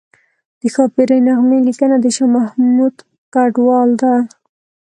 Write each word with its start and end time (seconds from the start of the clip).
د 0.59 0.61
ښاپیرۍ 0.73 1.19
نغمې 1.27 1.59
لیکنه 1.67 1.95
د 2.01 2.05
شاه 2.15 2.29
محمود 2.35 2.95
کډوال 3.33 3.89
ده 4.01 4.13